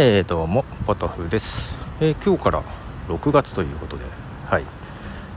[0.00, 2.62] えー、どうもポトフです、えー、今日から
[3.08, 4.04] 6月ということで
[4.46, 4.64] はい。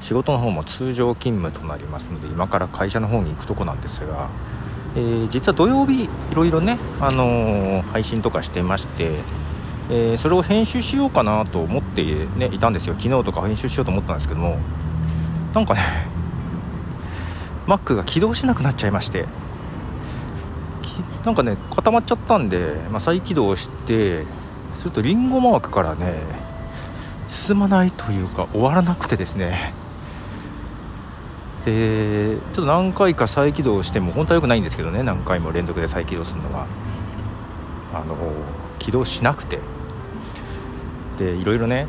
[0.01, 4.29] 仕事の方も通常勤務となりますので今から会社の方に行くとこなんですが、
[4.95, 9.09] えー、実は土曜日いろいろね、あの配信とかしてまして、
[9.89, 12.03] えそれを編集しようかなと思って、
[12.37, 12.93] ね、いたんですよ。
[12.99, 14.59] 昨日とか編集しようと思ったんですけども
[15.55, 15.81] なんかね
[17.65, 19.25] Mac が起動しなくなっちゃいまして
[21.25, 24.23] なんかね固まっちゃったんで、まあ、再起動して
[24.81, 26.15] するとリンゴマークからね
[27.29, 29.73] 進まないというか終わらなくてですね。
[31.65, 36.65] でちょっと何回か再起動しても本当は良くないんですけどね何回も連続で再起動するのが
[37.93, 38.17] あの
[38.79, 39.59] 起動しなくて。
[41.17, 41.85] でいろいろね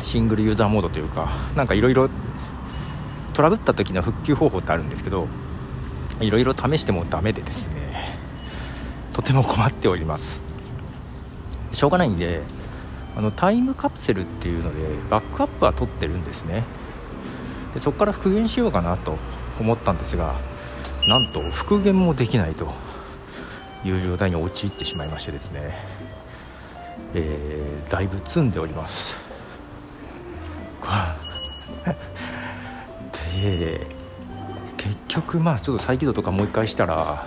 [0.00, 2.08] シングルユーザーモードというかなんかいろいろ
[3.32, 5.28] トラブった時の復旧方法ってあるんですけど
[6.20, 8.18] いろいろ試してもダメでですね。
[9.12, 10.40] とても困っております。
[11.72, 12.42] しょうがないんで
[13.16, 16.64] あのタイムカプセルっていうのでバックアップは取ってるんですね。
[17.74, 19.16] でそこから復元しようかなと
[19.60, 20.36] 思ったんですが
[21.06, 22.72] なんと復元もできないと。
[23.84, 25.74] いう状態に陥ってしまいましてですね、
[27.14, 29.16] えー、だいぶ積んでおります。
[33.42, 33.86] で
[34.76, 37.26] 結局まあちょっと再起動とかもう一回したら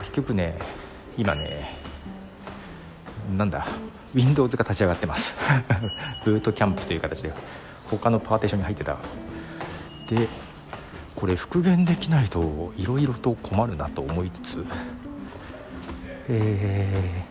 [0.00, 0.58] 結局ね
[1.16, 1.81] 今ね
[3.36, 3.66] なんだ
[4.14, 5.34] Windows が立ち上がってます。
[6.24, 7.32] ブートキャンプという形で
[7.86, 8.96] 他のパーテーションに入ってた。
[10.08, 10.28] で
[11.14, 14.66] これ復元できないといろいろと困るなと思いつつ
[16.28, 17.24] え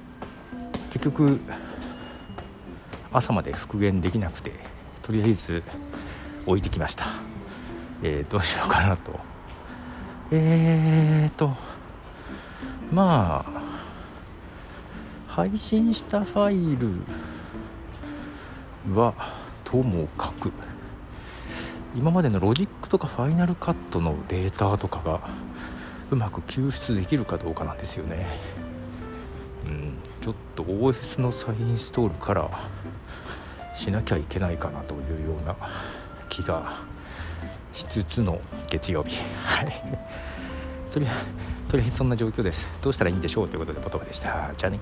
[0.63, 1.39] ー、結局
[3.11, 4.53] 朝まで復元できなくて
[5.01, 5.63] とりあえず
[6.45, 7.05] 置いてきました、
[8.03, 9.19] えー、どうしようかなと。
[10.31, 11.53] えーと
[12.91, 13.60] まあ
[15.33, 16.89] 配信したファイル
[18.93, 19.13] は
[19.63, 20.51] ともかく。
[21.95, 25.29] 今までのロジックとかファイナルカットのデータとかが
[26.09, 28.27] うまく救出できるかどうかなんですよね。
[29.65, 32.49] うんちょっと OS の再インストールから
[33.77, 35.55] しなきゃいけないかなというような
[36.27, 36.81] 気が
[37.73, 39.17] しつつの月曜日。
[39.45, 39.81] はい。
[40.91, 41.13] とりあ
[41.77, 42.67] えずそんな状況です。
[42.81, 44.51] どうしたらいいんでしょうということでポトフでした。
[44.57, 44.79] じゃあね。